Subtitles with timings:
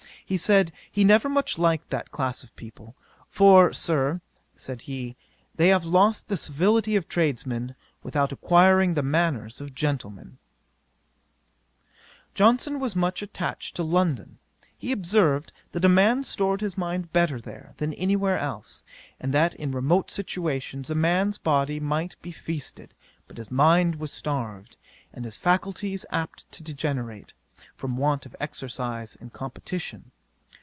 [0.23, 2.95] He said, he never much liked that class of people;
[3.27, 4.21] "For, Sir
[4.55, 5.17] (said he,)
[5.55, 10.37] they have lost the civility of tradesmen, without acquiring the manners of gentlemen."
[12.33, 14.37] 'Johnson was much attached to London:
[14.77, 18.83] he observed, that a man stored his mind better there, than any where else;
[19.19, 22.93] and that in remote situations a man's body might be feasted,
[23.27, 24.77] but his mind was starved,
[25.11, 27.33] and his faculties apt to degenerate,
[27.75, 30.09] from want of exercise and competition.